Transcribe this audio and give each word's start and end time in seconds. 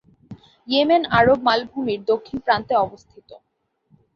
Yemen 0.67 1.03
আরব 1.17 1.39
মালভূমির 1.47 2.01
দক্ষিণ 2.11 2.37
প্রান্তে 2.45 2.73
অবস্থিত। 2.77 3.29